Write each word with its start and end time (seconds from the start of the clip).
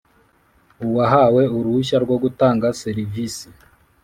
Uwahawe 0.85 1.43
uruhushya 1.57 1.97
rwo 2.03 2.17
gutanga 2.23 2.67
serivisi 2.81 3.47